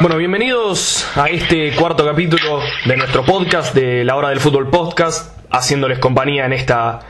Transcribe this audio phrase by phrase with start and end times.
[0.00, 5.38] Bueno, bienvenidos a este cuarto capítulo de nuestro podcast, de la hora del fútbol podcast,
[5.50, 7.00] haciéndoles compañía en esta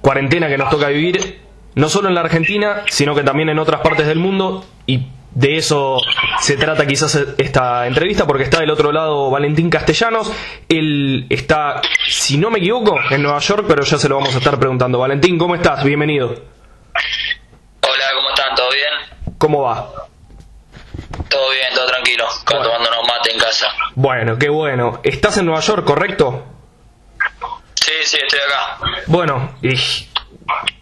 [0.00, 1.38] cuarentena que nos toca vivir,
[1.74, 5.58] no solo en la Argentina, sino que también en otras partes del mundo, y de
[5.58, 5.98] eso
[6.40, 10.32] se trata quizás esta entrevista, porque está del otro lado Valentín Castellanos,
[10.70, 14.38] él está, si no me equivoco, en Nueva York, pero ya se lo vamos a
[14.38, 14.98] estar preguntando.
[14.98, 15.84] Valentín, ¿cómo estás?
[15.84, 16.28] Bienvenido.
[16.28, 18.54] Hola, ¿cómo están?
[18.56, 19.34] ¿Todo bien?
[19.36, 20.09] ¿Cómo va?
[21.40, 22.28] Todo bien, todo tranquilo.
[22.44, 22.64] Bueno.
[22.64, 23.68] Tomándonos mate en casa.
[23.94, 25.00] Bueno, qué bueno.
[25.02, 26.44] ¿Estás en Nueva York, correcto?
[27.76, 28.78] Sí, sí, estoy acá.
[29.06, 29.72] Bueno, y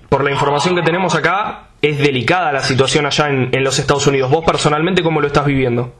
[0.09, 4.09] por la información que tenemos acá, es delicada la situación allá en, en los Estados
[4.09, 4.33] Unidos.
[4.33, 5.95] ¿Vos personalmente cómo lo estás viviendo?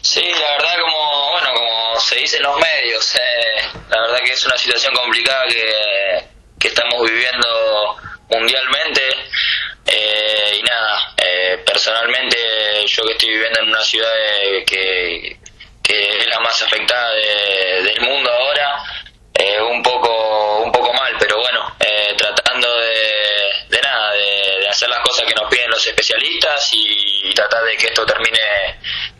[0.00, 4.32] Sí, la verdad, como bueno, como se dice en los medios, eh, la verdad que
[4.32, 6.24] es una situación complicada que,
[6.58, 7.96] que estamos viviendo
[8.30, 9.02] mundialmente.
[9.86, 12.36] Eh, y nada, eh, personalmente
[12.90, 15.36] yo que estoy viviendo en una ciudad de- que,
[15.82, 18.82] que es la más afectada de- del mundo ahora,
[19.34, 24.68] eh, un poco un poco mal, pero bueno, eh, tratando de, de nada, de, de
[24.68, 28.38] hacer las cosas que nos piden los especialistas y, tratar de que esto termine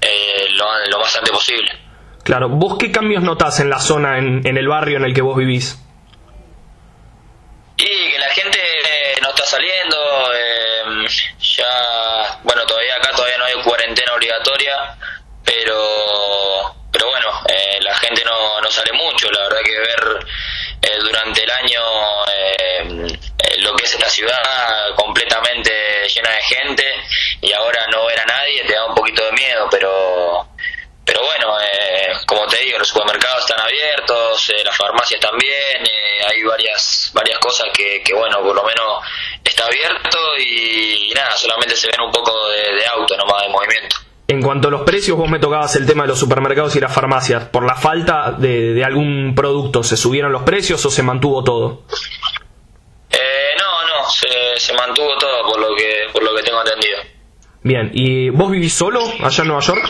[0.00, 1.70] eh, lo, lo más antes posible.
[2.24, 5.22] Claro, ¿vos qué cambios notás en la zona, en, en el barrio en el que
[5.22, 5.78] vos vivís?
[7.78, 9.96] Y que la gente eh, no está saliendo,
[10.34, 11.06] eh,
[11.40, 13.29] ya, bueno, todavía acá todavía
[13.62, 14.96] cuarentena obligatoria,
[15.44, 20.26] pero, pero bueno, eh, la gente no, no sale mucho, la verdad que ver
[20.82, 21.80] eh, durante el año
[22.26, 23.06] eh,
[23.38, 25.70] eh, lo que es esta ciudad completamente
[26.08, 26.84] llena de gente
[27.42, 30.48] y ahora no ver a nadie te da un poquito de miedo, pero
[31.04, 31.56] pero bueno,
[32.26, 35.84] como te digo, los supermercados están abiertos, las farmacias también,
[36.24, 39.02] hay varias varias cosas que, que, bueno, por lo menos
[39.60, 43.96] está abierto y, nada, solamente se ven un poco de, de auto nomás de movimiento.
[44.28, 46.94] En cuanto a los precios, vos me tocabas el tema de los supermercados y las
[46.94, 47.44] farmacias.
[47.46, 51.82] ¿Por la falta de, de algún producto se subieron los precios o se mantuvo todo?
[53.10, 53.18] Eh,
[53.58, 56.98] no, no, se, se mantuvo todo por lo que por lo que tengo entendido.
[57.62, 59.84] Bien, ¿y vos vivís solo allá en Nueva York?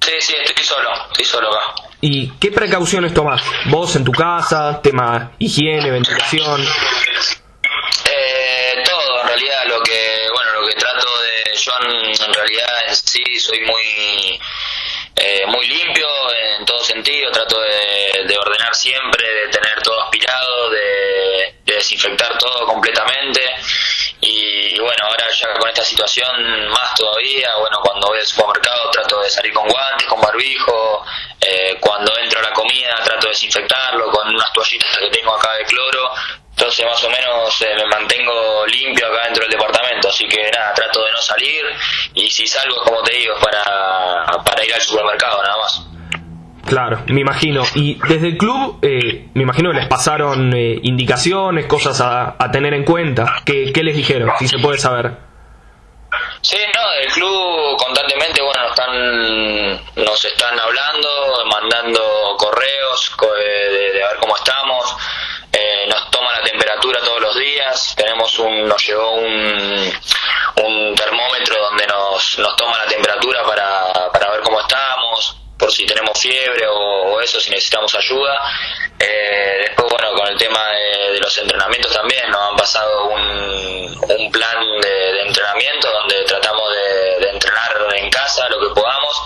[0.00, 1.74] Sí, sí, estoy solo, estoy solo acá.
[2.02, 3.42] ¿Y qué precauciones tomás?
[3.66, 4.80] ¿Vos en tu casa?
[4.82, 6.60] ¿Tema higiene, ventilación?
[13.38, 14.40] Soy muy
[15.16, 17.30] eh, muy limpio en todo sentido.
[17.30, 23.40] Trato de, de ordenar siempre de tener todo aspirado de, de desinfectar todo completamente.
[24.20, 29.20] Y, bueno ahora ya con esta situación más todavía bueno cuando voy al supermercado trato
[29.20, 31.04] de salir con guantes con barbijo.
[31.40, 35.54] Eh, cuando entro a la comida trato de desinfectarlo con unas toallitas que tengo acá
[35.54, 36.10] de cloro.
[36.50, 40.74] Entonces más o menos eh, me mantengo limpio acá dentro del departamento, así que nada,
[41.30, 41.62] salir
[42.14, 45.86] y si salgo, como te digo, es para, para ir al supermercado nada más.
[46.66, 47.64] Claro, me imagino.
[47.74, 52.50] Y desde el club, eh, me imagino que les pasaron eh, indicaciones, cosas a, a
[52.50, 53.42] tener en cuenta.
[53.44, 54.30] ¿Qué, ¿Qué les dijeron?
[54.38, 55.10] Si se puede saber.
[56.42, 61.08] Sí, no, del club constantemente, bueno, nos están, nos están hablando,
[61.50, 62.00] mandando
[62.38, 64.96] correos co- de, de a ver cómo estamos,
[65.60, 69.92] eh, nos toma la temperatura todos los días, tenemos un, nos llegó un,
[70.64, 75.84] un termómetro donde nos, nos toma la temperatura para, para ver cómo estamos, por si
[75.84, 78.40] tenemos fiebre o, eso, si necesitamos ayuda.
[78.98, 84.32] Eh, después, bueno, con el tema de, los entrenamientos también, nos han pasado un, un
[84.32, 89.22] plan de, entrenamiento donde tratamos de, entrenar en casa lo que podamos.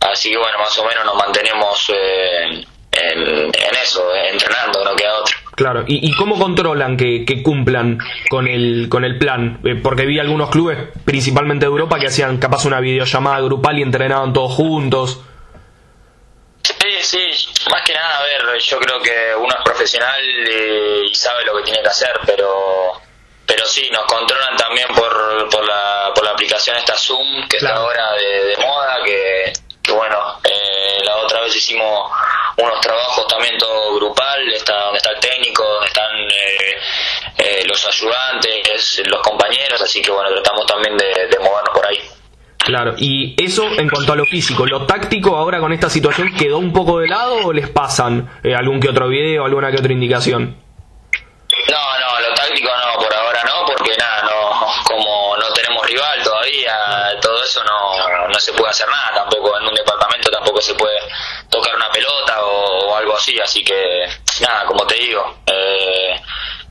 [0.00, 5.14] Así que, bueno, más o menos nos mantenemos eh, en, en eso, entrenando, no queda
[5.14, 5.41] otro.
[5.54, 5.84] Claro.
[5.86, 7.98] ¿Y, y cómo controlan que, que cumplan
[8.30, 9.60] con el, con el plan?
[9.64, 13.82] Eh, porque vi algunos clubes, principalmente de Europa, que hacían capaz una videollamada grupal y
[13.82, 15.20] entrenaban todos juntos.
[16.62, 17.18] Sí, sí,
[17.70, 20.20] más que nada, a ver, yo creo que uno es profesional
[20.50, 22.92] eh, y sabe lo que tiene que hacer, pero
[23.44, 27.74] pero sí, nos controlan también por, por, la, por la aplicación esta Zoom, que Claro.
[27.74, 32.10] está ahora de, de moda, que, que bueno, eh, la otra vez hicimos
[32.56, 36.78] unos trabajos también todo grupal, está donde está el técnico, donde están eh,
[37.38, 41.98] eh, los ayudantes, los compañeros, así que bueno, tratamos también de, de movernos por ahí.
[42.58, 42.94] Claro.
[42.96, 44.64] ¿Y eso en cuanto a lo físico?
[44.66, 48.54] ¿Lo táctico ahora con esta situación quedó un poco de lado o les pasan eh,
[48.54, 50.56] algún que otro video, alguna que otra indicación?
[51.68, 56.22] No, no, lo táctico no, por ahora no, porque nada, no, como no tenemos rival
[56.22, 56.74] todavía,
[57.20, 60.98] todo eso no, no se puede hacer nada tampoco, en un departamento tampoco se puede
[61.50, 62.31] tocar una pelota
[63.02, 63.38] algo así.
[63.40, 64.08] Así que,
[64.40, 66.20] nada, como te digo, eh,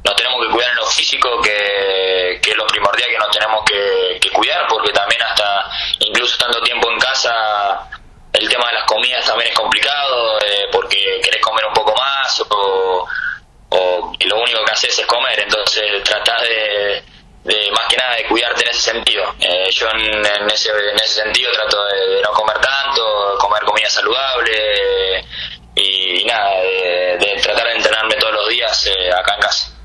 [0.04, 3.64] nos tenemos que cuidar en lo físico, que, que es lo primordial que nos tenemos
[3.66, 5.70] que, cuidar, porque también hasta,
[6.00, 7.90] incluso tanto tiempo en casa,
[8.32, 12.44] el tema de las comidas también es complicado, eh, porque querés comer un poco más
[12.50, 13.08] o,
[14.24, 17.04] lo único que haces es comer, entonces tratás de,
[17.72, 19.36] más que nada de cuidarte en ese sentido.
[19.40, 23.90] Eh, yo en, en, ese, en ese sentido trato de, no comer tanto, comer comida
[23.90, 25.26] saludable,
[25.82, 26.62] y, nada,
[27.20, 29.78] de, tratar de entrenarme todos los días eh, acá en casa.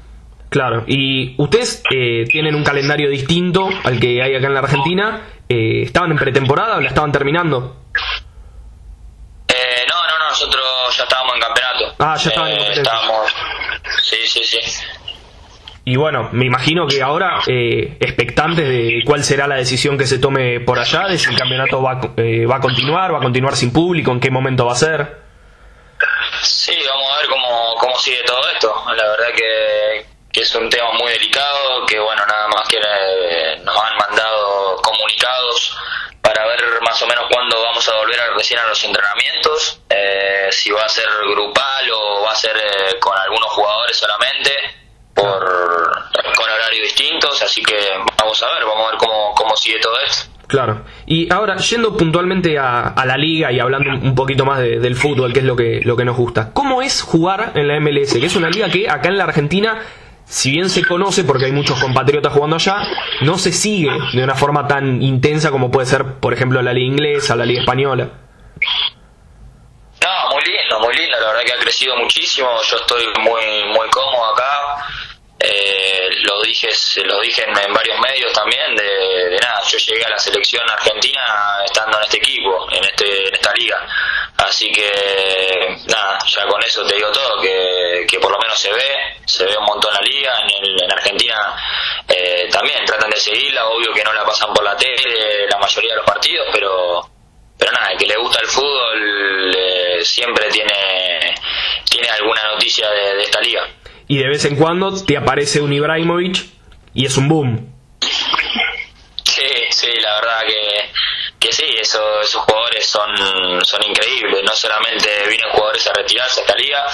[0.48, 5.22] Claro, y ustedes eh, tienen un calendario distinto al que hay acá en la Argentina.
[5.48, 7.76] ¿Estaban en pretemporada o la estaban terminando?
[9.88, 11.94] no, no, no, nosotros ya estábamos en campeonato.
[11.98, 13.24] Ah, ya estaban en campeonato.
[14.02, 14.58] Sí, sí, sí.
[15.88, 20.18] Y bueno, me imagino que ahora, eh, expectantes de cuál será la decisión que se
[20.18, 23.54] tome por allá, de si el campeonato va, eh, va a continuar, va a continuar
[23.54, 25.25] sin público, en qué momento va a ser.
[26.46, 28.72] Sí, vamos a ver cómo, cómo sigue todo esto.
[28.94, 33.76] La verdad que, es un tema muy delicado, que bueno, nada más que eh, nos
[33.82, 35.76] han mandado comunicados
[36.20, 40.48] para ver más o menos cuándo vamos a volver a recién a los entrenamientos, eh,
[40.52, 42.56] si va a ser grupal o va a ser
[43.00, 44.52] con algunos jugadores solamente
[45.14, 45.42] por
[46.36, 49.98] con horarios distintos, así que vamos a ver, vamos a ver cómo, cómo sigue todo
[50.00, 50.35] esto.
[50.46, 50.84] Claro.
[51.06, 55.40] Y ahora, yendo puntualmente a, la liga y hablando un poquito más del fútbol, que
[55.40, 58.14] es lo que, lo que nos gusta, ¿cómo es jugar en la MLS?
[58.14, 59.82] Que es una liga que acá en la Argentina,
[60.24, 62.86] si bien se conoce porque hay muchos compatriotas jugando allá,
[63.22, 66.86] no se sigue de una forma tan intensa como puede ser, por ejemplo, la liga
[66.86, 68.08] inglesa, la liga española.
[70.02, 73.88] No, muy lindo, muy lindo, la verdad que ha crecido muchísimo, yo estoy muy, muy
[73.90, 74.86] cómodo acá
[75.38, 76.68] eh, lo dije
[77.04, 78.65] lo dije en, varios medios también
[79.66, 81.20] yo llegué a la selección argentina
[81.64, 83.86] estando en este equipo en este en esta liga
[84.38, 88.72] así que nada ya con eso te digo todo que, que por lo menos se
[88.72, 91.56] ve se ve un montón la liga en, en Argentina
[92.08, 95.90] eh, también tratan de seguirla obvio que no la pasan por la tele la mayoría
[95.92, 97.10] de los partidos pero
[97.58, 101.34] pero nada el que le gusta el fútbol eh, siempre tiene
[101.88, 103.66] tiene alguna noticia de esta liga
[104.08, 106.46] y de vez en cuando te aparece un Ibrahimovic
[106.94, 107.75] y es un boom.
[109.86, 110.90] Sí, la verdad que,
[111.38, 114.42] que sí, eso, esos jugadores son, son increíbles.
[114.42, 116.88] No solamente vienen jugadores a retirarse a esta liga,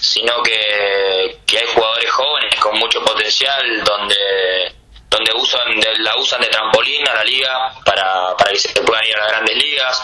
[0.00, 4.74] sino que, que hay jugadores jóvenes con mucho potencial donde
[5.08, 5.60] donde usan
[5.98, 9.28] la usan de trampolín a la liga para, para que se puedan ir a las
[9.28, 10.02] grandes ligas.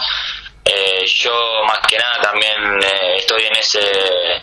[0.65, 4.43] Eh, yo más que nada también eh, estoy en ese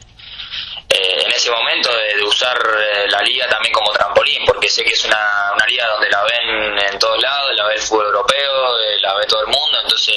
[0.89, 4.93] eh, en ese momento de, usar eh, la liga también como trampolín, porque sé que
[4.93, 8.79] es una, una liga donde la ven en todos lados, la ve el fútbol europeo,
[8.79, 10.15] eh, la ve todo el mundo, entonces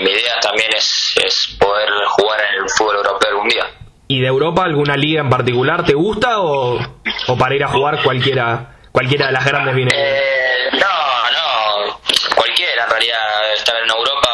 [0.00, 3.66] mi idea también es, es poder jugar en el fútbol europeo algún día.
[4.08, 6.78] ¿Y de Europa alguna liga en particular te gusta o,
[7.26, 9.90] o para ir a jugar cualquiera cualquiera de las grandes viene?
[10.72, 12.00] no, no,
[12.36, 14.30] cualquiera en realidad estar en Europa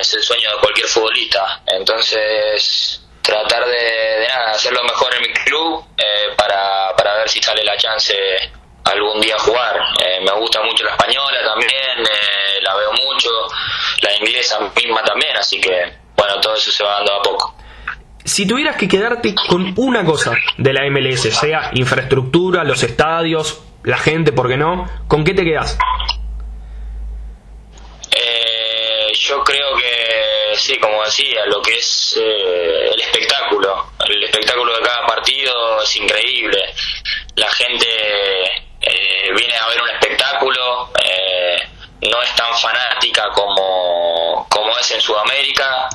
[0.00, 2.97] es el sueño de cualquier futbolista, entonces
[3.28, 7.62] tratar de, nada, hacer lo mejor en mi club eh, para, para ver si sale
[7.62, 8.14] la chance
[8.84, 9.76] algún día jugar.
[10.02, 13.28] Eh, me gusta mucho la española también, eh, la veo mucho,
[14.00, 17.54] la inglesa misma también, así que bueno, todo eso se va dando a poco.
[18.24, 23.98] Si tuvieras que quedarte con una cosa de la MLS, sea infraestructura, los estadios, la
[23.98, 24.88] gente, ¿por qué no?
[25.06, 25.78] ¿Con qué te quedas?
[29.28, 30.17] yo creo que
[30.58, 35.96] sí, como decía, lo que es eh, el espectáculo, el espectáculo de cada partido es
[35.96, 36.74] increíble.
[37.36, 37.86] La gente
[38.80, 41.68] eh, viene a ver un espectáculo, eh,
[42.02, 45.88] no es tan fanática como, como es en Sudamérica,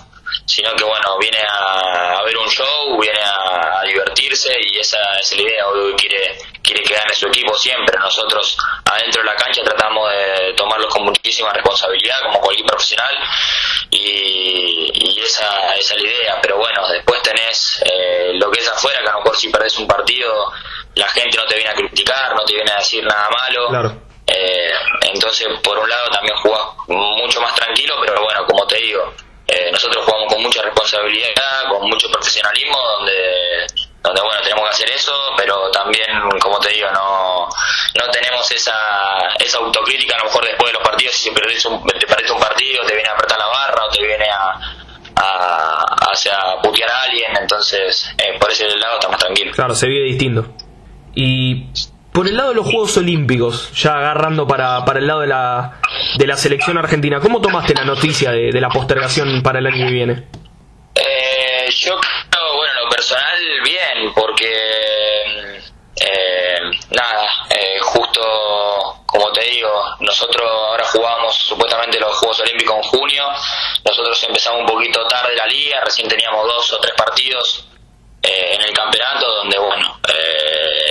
[0.45, 5.41] sino que bueno, viene a, ver un show, viene a, divertirse y esa es la
[5.41, 7.97] idea, obvio que quiere, quiere que gane su equipo siempre.
[8.00, 13.15] Nosotros adentro de la cancha tratamos de tomarlos con muchísima responsabilidad, como cualquier profesional,
[13.91, 16.39] y, esa, esa, es la idea.
[16.41, 19.77] Pero bueno, después tenés eh, lo que es afuera, que a lo mejor si perdés
[19.77, 20.51] un partido,
[20.95, 24.00] la gente no te viene a criticar, no te viene a decir nada malo.
[24.27, 24.71] Eh,
[25.13, 29.13] entonces, por un lado, también jugás mucho más tranquilo, pero bueno, como te digo,
[29.47, 31.29] eh, nosotros jugamos con mucha responsabilidad,
[31.69, 33.67] con mucho profesionalismo, donde,
[34.01, 36.07] donde bueno, tenemos que hacer eso, pero también,
[36.39, 37.47] como te digo, no,
[38.00, 38.73] no tenemos esa,
[39.39, 42.39] esa autocrítica a lo mejor después de los partidos, si perdés un, te perdés un
[42.39, 44.59] partido, te viene a apretar la barra o te viene a,
[45.15, 49.55] a, putear a alguien, entonces eh, por ese lado estamos tranquilos.
[49.55, 50.53] Claro, se vive distinto.
[51.15, 51.67] Y
[52.13, 55.79] por el lado de los Juegos Olímpicos, ya agarrando para, para el lado de la,
[56.17, 59.91] de la selección argentina, ¿cómo tomaste la noticia de, la postergación para el año que
[59.91, 60.27] viene?
[60.96, 65.62] Eh, yo creo, bueno, lo personal, bien, porque
[66.00, 66.60] eh,
[66.91, 68.22] nada, eh, justo
[69.05, 73.24] como te digo, nosotros ahora jugamos supuestamente los Juegos Olímpicos en junio,
[73.86, 77.67] nosotros empezamos un poquito tarde la liga, recién teníamos dos o tres partidos
[78.24, 80.00] en el campeonato donde, bueno,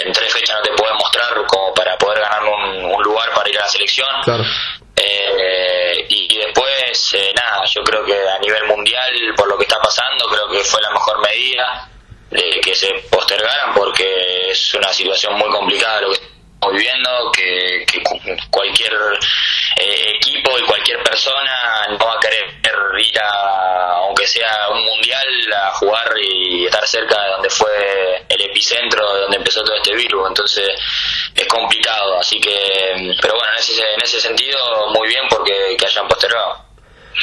[0.04, 3.58] en tres fechas no te puedes mostrar como para poder ganar un, lugar para ir
[3.58, 4.06] a la selección.
[5.04, 9.80] Eh, y, después, eh, nada, yo creo que a nivel mundial, por lo que está
[9.80, 11.88] pasando, creo que fue la mejor medida
[12.30, 17.86] de que se postergaran porque es una situación muy complicada lo que estamos viviendo, que,
[18.50, 18.92] cualquier
[19.76, 22.44] eh, equipo y cualquier persona no va a querer
[22.98, 28.40] ir a, aunque sea un mundial, a jugar y estar cerca de donde fue el
[28.42, 30.28] epicentro, de donde empezó todo este virus.
[30.28, 30.68] Entonces
[31.34, 34.58] es complicado, así que, pero bueno, en ese, en ese sentido,
[34.94, 36.72] muy bien porque que hayan postergado.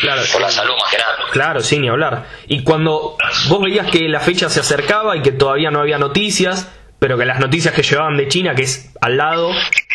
[0.02, 1.18] Claro, por la salud más que nada.
[1.32, 2.26] Claro, sin ni hablar.
[2.48, 6.72] Y cuando vos veías que la fecha se acercaba y que todavía no había noticias,
[7.00, 9.52] pero que las noticias que llevaban de China, que es al lado,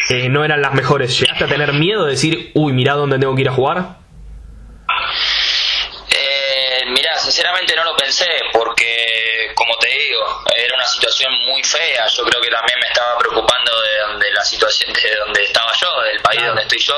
[0.08, 3.34] eh, no eran las mejores, ¿llegaste a tener miedo de decir, uy, mirá dónde tengo
[3.34, 3.96] que ir a jugar?
[6.10, 12.06] Eh, mirá, sinceramente no lo pensé, porque, como te digo, era una situación muy fea.
[12.06, 16.02] Yo creo que también me estaba preocupando de, donde la situación, de donde estaba yo,
[16.02, 16.94] del país donde estoy yo.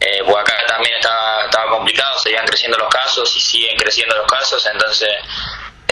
[0.00, 4.26] Eh, pues acá también estaba, estaba complicado, seguían creciendo los casos y siguen creciendo los
[4.26, 5.08] casos, entonces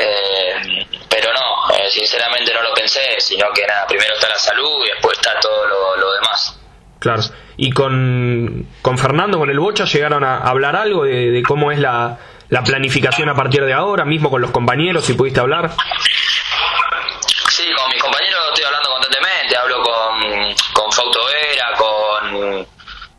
[0.02, 4.85] eh, pero no, eh, sinceramente no lo pensé, sino que nada, primero está la salud
[4.85, 5.66] y después está todo
[5.97, 6.59] lo, demás.
[6.99, 7.23] Claro.
[7.56, 12.18] ¿Y con, con Fernando, con el Bocha, llegaron a hablar algo de, cómo es la,
[12.49, 15.71] la planificación a partir de ahora, mismo con los compañeros, si pudiste hablar?
[17.50, 22.66] Sí, con mis compañeros estoy hablando constantemente, hablo con, con Fausto Vera, con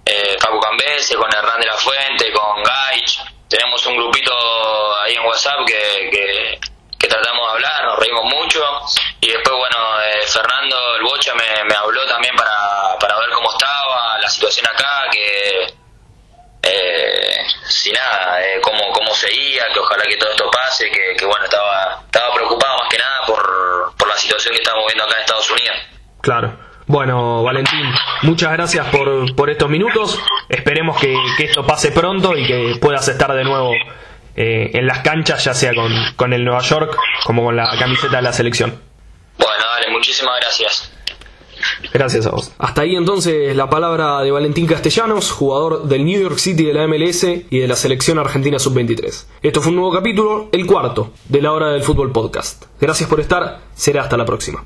[0.06, 3.20] eh, Facu Cambese, con Hernán de la Fuente, con Gaich.
[3.48, 4.34] Tenemos un grupito
[5.04, 6.60] ahí en WhatsApp que, que,
[7.14, 8.64] tratamos de hablar, nos reímos mucho.
[9.22, 14.18] Y después, bueno, eh, Fernando, el Bocha, me, habló también para, para ver cómo estaba
[14.20, 15.74] la situación acá, que
[16.64, 21.26] eh, si nada, eh, cómo, cómo seguía, que ojalá que todo esto pase, que, que
[21.26, 25.16] bueno, estaba, estaba preocupado más que nada por, por la situación que estamos viendo acá
[25.16, 25.76] en Estados Unidos.
[26.22, 26.74] Claro.
[26.86, 27.86] Bueno, Valentín,
[28.24, 30.20] muchas gracias por, por estos minutos.
[30.50, 33.72] Esperemos que, esto pase pronto y que puedas estar de nuevo
[34.36, 38.18] eh, en las canchas, ya sea con, con el Nueva York como con la camiseta
[38.18, 38.80] de la selección.
[39.38, 40.94] Bueno, dale, muchísimas gracias.
[41.94, 42.52] Gracias a vos.
[42.58, 46.88] Hasta ahí entonces la palabra de Valentín Castellanos, jugador del New York City de la
[46.88, 49.26] MLS y de la selección argentina sub-23.
[49.42, 52.66] Esto fue un nuevo capítulo, el cuarto, de la hora del fútbol podcast.
[52.80, 54.62] Gracias por estar, será hasta la próxima.